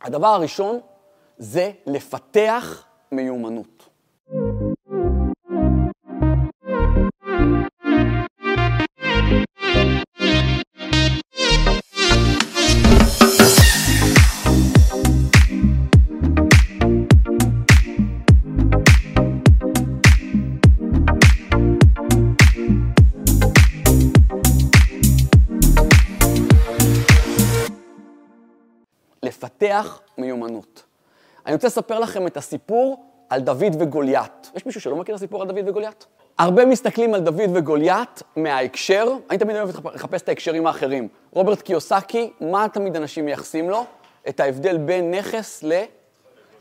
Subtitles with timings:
[0.00, 0.80] הדבר הראשון
[1.38, 3.88] זה לפתח מיומנות.
[29.36, 30.82] לפתח מיומנות.
[31.46, 34.50] אני רוצה לספר לכם את הסיפור על דוד וגוליית.
[34.54, 36.06] יש מישהו שלא מכיר את הסיפור על דוד וגוליית?
[36.38, 41.08] הרבה מסתכלים על דוד וגוליית מההקשר, אני תמיד אוהב לחפש את ההקשרים האחרים.
[41.30, 43.84] רוברט קיוסקי, מה תמיד אנשים מייחסים לו?
[44.28, 45.82] את ההבדל בין נכס ל...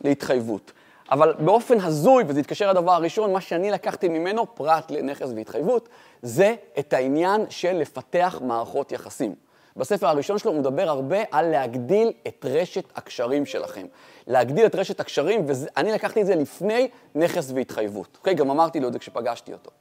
[0.01, 0.71] להתחייבות.
[1.11, 5.89] אבל באופן הזוי, וזה יתקשר לדבר הראשון, מה שאני לקחתי ממנו, פרט לנכס והתחייבות,
[6.21, 9.35] זה את העניין של לפתח מערכות יחסים.
[9.77, 13.85] בספר הראשון שלו הוא מדבר הרבה על להגדיל את רשת הקשרים שלכם.
[14.27, 18.17] להגדיל את רשת הקשרים, ואני לקחתי את זה לפני נכס והתחייבות.
[18.17, 18.33] אוקיי?
[18.33, 19.71] גם אמרתי לו את זה כשפגשתי אותו.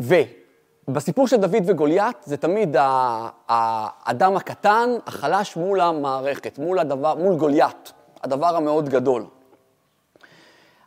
[0.00, 2.76] ובסיפור של דוד וגוליית, זה תמיד
[3.48, 9.26] האדם הקטן, החלש מול המערכת, מול, הדבר, מול גוליית, הדבר המאוד גדול.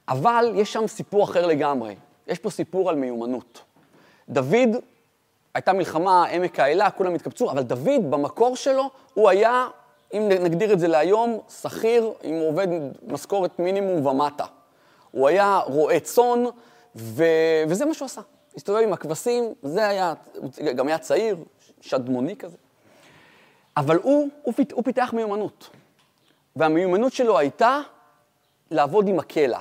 [0.08, 1.95] אבל יש שם סיפור אחר לגמרי.
[2.28, 3.62] יש פה סיפור על מיומנות.
[4.30, 4.76] דוד
[5.53, 9.67] הייתה מלחמה, עמק האלה, כולם התקבצו, אבל דוד, במקור שלו, הוא היה,
[10.14, 12.67] אם נגדיר את זה להיום, שכיר עם עובד
[13.08, 14.45] משכורת מינימום ומטה.
[15.11, 16.44] הוא היה רועה צאן,
[16.95, 17.23] ו...
[17.67, 18.22] וזה מה שהוא עשה.
[18.55, 21.38] הסתובב עם הכבשים, זה היה, הוא גם היה צעיר,
[21.81, 22.58] שדמוני כזה.
[23.77, 25.70] אבל הוא, הוא, פיתח, הוא פיתח מיומנות.
[26.55, 27.80] והמיומנות שלו הייתה
[28.72, 29.59] לעבוד עם הקלע.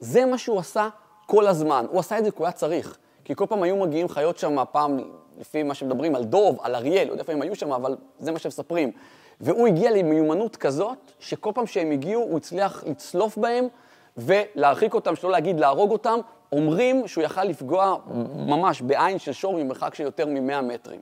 [0.00, 0.88] זה מה שהוא עשה
[1.26, 1.86] כל הזמן.
[1.90, 2.98] הוא עשה את זה כי הוא היה צריך.
[3.26, 4.98] כי כל פעם היו מגיעים חיות שם, פעם,
[5.38, 8.32] לפי מה שמדברים, על דוב, על אריאל, לא יודע איפה הם היו שם, אבל זה
[8.32, 8.92] מה שמספרים.
[9.40, 13.68] והוא הגיע למיומנות כזאת, שכל פעם שהם הגיעו, הוא הצליח לצלוף בהם
[14.16, 16.18] ולהרחיק אותם, שלא להגיד להרוג אותם.
[16.52, 17.96] אומרים שהוא יכל לפגוע
[18.36, 21.00] ממש בעין של שור ממרחק של יותר מ-100 מטרים.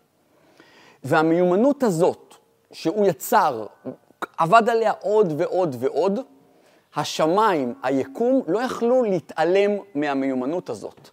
[1.05, 2.35] והמיומנות הזאת,
[2.73, 3.67] שהוא יצר,
[4.39, 6.21] עבד עליה עוד ועוד ועוד,
[6.97, 11.11] השמיים, היקום, לא יכלו להתעלם מהמיומנות הזאת.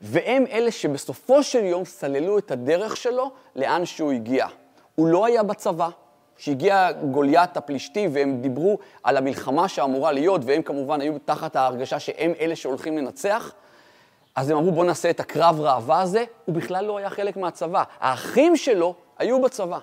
[0.00, 4.46] והם אלה שבסופו של יום סללו את הדרך שלו לאן שהוא הגיע.
[4.94, 5.88] הוא לא היה בצבא.
[6.36, 12.32] כשהגיע גוליית הפלישתי והם דיברו על המלחמה שאמורה להיות, והם כמובן היו תחת ההרגשה שהם
[12.40, 13.52] אלה שהולכים לנצח,
[14.36, 17.82] אז הם אמרו בואו נעשה את הקרב ראווה הזה, הוא בכלל לא היה חלק מהצבא.
[18.00, 19.78] האחים שלו היו בצבא.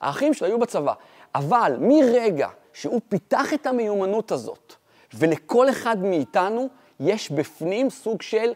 [0.00, 0.92] האחים שלו היו בצבא.
[1.34, 4.74] אבל מרגע שהוא פיתח את המיומנות הזאת,
[5.14, 6.68] ולכל אחד מאיתנו
[7.00, 8.52] יש בפנים סוג של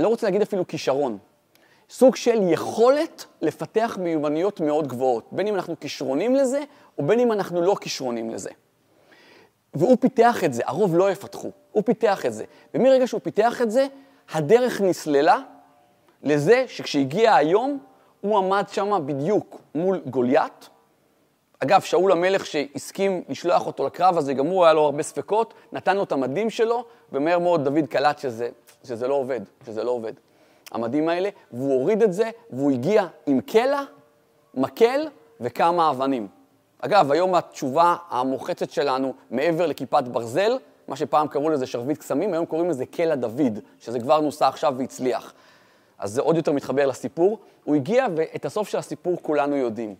[0.00, 1.18] לא רוצה להגיד אפילו כישרון,
[1.90, 6.60] סוג של יכולת לפתח מיומנויות מאוד גבוהות, בין אם אנחנו כישרונים לזה,
[6.98, 8.50] או בין אם אנחנו לא כישרונים לזה.
[9.74, 12.44] והוא פיתח את זה, הרוב לא יפתחו, הוא פיתח את זה.
[12.74, 13.86] ומרגע שהוא פיתח את זה,
[14.32, 15.40] הדרך נסללה
[16.22, 17.78] לזה שכשהגיע היום,
[18.20, 20.68] הוא עמד שם בדיוק מול גוליית.
[21.64, 25.96] אגב, שאול המלך שהסכים לשלוח אותו לקרב הזה, גם הוא היה לו הרבה ספקות, נתן
[25.96, 28.48] לו את המדים שלו, ומהר מאוד דוד קלט שזה
[28.84, 30.12] שזה לא עובד, שזה לא עובד.
[30.72, 33.82] המדים האלה, והוא הוריד את זה, והוא הגיע עם קלע,
[34.54, 35.08] מקל
[35.40, 36.28] וכמה אבנים.
[36.80, 42.46] אגב, היום התשובה המוחצת שלנו, מעבר לכיפת ברזל, מה שפעם קראו לזה שרביט קסמים, היום
[42.46, 45.32] קוראים לזה קלע דוד, שזה כבר נוסע עכשיו והצליח.
[45.98, 47.38] אז זה עוד יותר מתחבר לסיפור.
[47.64, 49.94] הוא הגיע, ואת הסוף של הסיפור כולנו יודעים.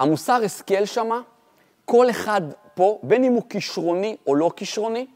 [0.00, 1.20] המוסר השכל שמה,
[1.84, 2.42] כל אחד
[2.74, 5.06] פה, בין אם הוא כישרוני או לא כישרוני,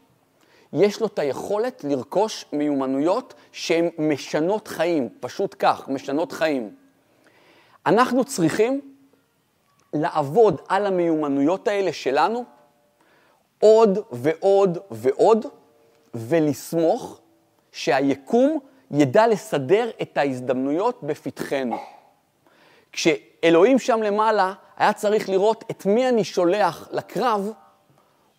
[0.73, 6.75] יש לו את היכולת לרכוש מיומנויות שהן משנות חיים, פשוט כך, משנות חיים.
[7.85, 8.81] אנחנו צריכים
[9.93, 12.45] לעבוד על המיומנויות האלה שלנו
[13.59, 15.45] עוד ועוד ועוד,
[16.13, 17.19] ולסמוך
[17.71, 18.59] שהיקום
[18.91, 21.77] ידע לסדר את ההזדמנויות בפתחנו.
[22.91, 27.51] כשאלוהים שם למעלה היה צריך לראות את מי אני שולח לקרב,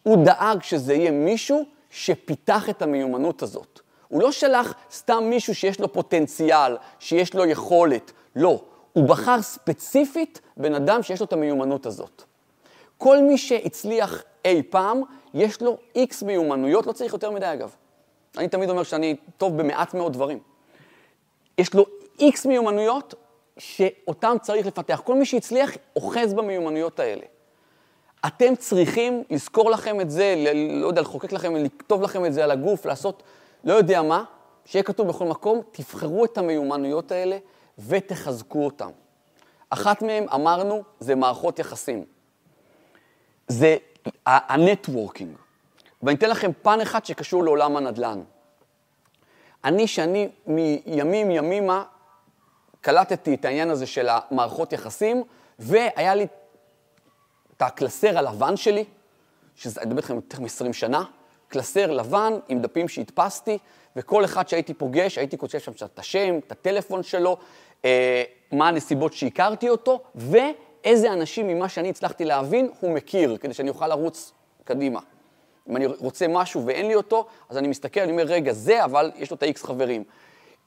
[0.02, 3.80] הוא דאג שזה יהיה מישהו שפיתח את המיומנות הזאת.
[4.08, 8.12] הוא לא שלח סתם מישהו שיש לו פוטנציאל, שיש לו יכולת.
[8.36, 12.22] לא, הוא בחר ספציפית בן אדם שיש לו את המיומנות הזאת.
[12.98, 15.02] כל מי שהצליח אי פעם,
[15.34, 17.74] יש לו איקס מיומנויות, לא צריך יותר מדי אגב.
[18.36, 20.38] אני תמיד אומר שאני טוב במעט מאוד דברים.
[21.58, 21.86] יש לו
[22.20, 23.14] איקס מיומנויות
[23.60, 25.02] שאותם צריך לפתח.
[25.04, 27.22] כל מי שהצליח אוחז במיומנויות האלה.
[28.26, 30.34] אתם צריכים לזכור לכם את זה,
[30.72, 33.22] לא יודע, לחוקק לכם, לכתוב לכם את זה על הגוף, לעשות
[33.64, 34.24] לא יודע מה,
[34.64, 37.38] שיהיה כתוב בכל מקום, תבחרו את המיומנויות האלה
[37.78, 38.90] ותחזקו אותן.
[39.70, 42.04] אחת מהן, אמרנו, זה מערכות יחסים.
[43.48, 43.76] זה
[44.26, 45.36] ה networking.
[46.02, 48.20] ואני אתן לכם פן אחד שקשור לעולם הנדל"ן.
[49.64, 51.84] אני, שאני מימים ימימה
[52.80, 55.22] קלטתי את העניין הזה של המערכות יחסים,
[55.58, 56.26] והיה לי
[57.56, 58.84] את הקלסר הלבן שלי,
[59.56, 61.04] שזה, אני מדבר איתכם יותר מ-20 שנה,
[61.48, 63.58] קלסר לבן עם דפים שהדפסתי,
[63.96, 67.36] וכל אחד שהייתי פוגש, הייתי כותב שם את השם, את הטלפון שלו,
[67.84, 68.22] אה,
[68.52, 73.88] מה הנסיבות שהכרתי אותו, ואיזה אנשים ממה שאני הצלחתי להבין הוא מכיר, כדי שאני אוכל
[73.88, 74.32] לרוץ
[74.64, 75.00] קדימה.
[75.68, 79.12] אם אני רוצה משהו ואין לי אותו, אז אני מסתכל, אני אומר, רגע, זה, אבל
[79.16, 80.04] יש לו את ה-X חברים.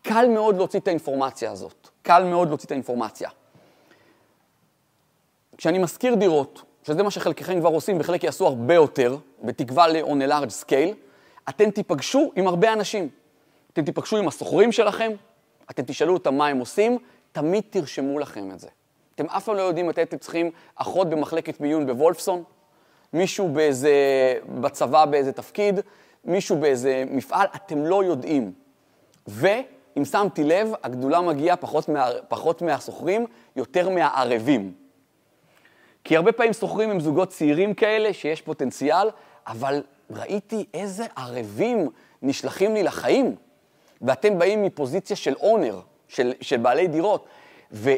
[0.04, 1.90] קל מאוד להוציא את האינפורמציה הזאת.
[2.02, 3.30] קל מאוד להוציא את האינפורמציה.
[5.58, 10.32] כשאני משכיר דירות, שזה מה שחלקכם כבר עושים, וחלק יעשו הרבה יותר, בתקווה ל-on a
[10.32, 10.96] large scale,
[11.50, 13.10] אתם תיפגשו עם הרבה אנשים.
[13.74, 15.12] אתם תיפגשו עם הסוחרים שלכם,
[15.72, 16.98] אתם תשאלו אותם מה הם עושים,
[17.32, 18.68] תמיד תרשמו לכם את זה.
[19.16, 22.44] אתם אף פעם לא יודעים מתי אתם צריכים אחות במחלקת מיון בוולפסון,
[23.14, 23.94] מישהו באיזה,
[24.62, 25.80] בצבא באיזה תפקיד,
[26.26, 28.54] מישהו באיזה מפעל, אתם לא יודעים.
[29.96, 33.26] ואם שמתי לב, הגדולה מגיעה פחות, מה, פחות מהסוחרים,
[33.56, 34.74] יותר מהערבים.
[36.04, 39.10] כי הרבה פעמים סוחרים הם זוגות צעירים כאלה, שיש פוטנציאל,
[39.48, 41.90] אבל ראיתי איזה ערבים
[42.22, 43.36] נשלחים לי לחיים,
[44.02, 47.26] ואתם באים מפוזיציה של אונר, של, של בעלי דירות,
[47.72, 47.92] ו,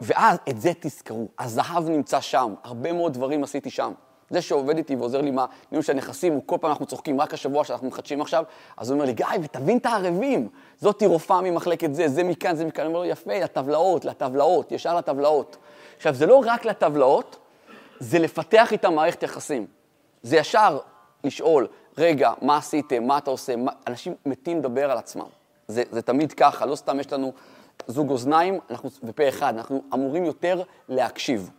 [0.00, 3.92] ואז את זה תזכרו, הזהב נמצא שם, הרבה מאוד דברים עשיתי שם.
[4.32, 7.34] זה שעובד איתי ועוזר לי מה, ניהול של הנכסים, הוא כל פעם אנחנו צוחקים, רק
[7.34, 8.44] השבוע שאנחנו מחדשים עכשיו,
[8.76, 10.48] אז הוא אומר לי, גיא, ותבין את הערבים,
[10.78, 14.96] זאתי רופאה ממחלקת זה, זה מכאן, זה מכאן, אני אומר לו, יפה, לטבלאות, לטבלאות, ישר
[14.96, 15.56] לטבלאות.
[15.96, 17.38] עכשיו, זה לא רק לטבלאות,
[17.98, 19.66] זה לפתח איתם מערכת יחסים.
[20.22, 20.78] זה ישר
[21.24, 21.66] לשאול,
[21.98, 23.72] רגע, מה עשיתם, מה אתה עושה, מה...
[23.86, 25.26] אנשים מתים לדבר על עצמם.
[25.68, 27.32] זה, זה תמיד ככה, לא סתם יש לנו
[27.86, 31.50] זוג אוזניים אנחנו, ופה אחד, אנחנו אמורים יותר להקשיב.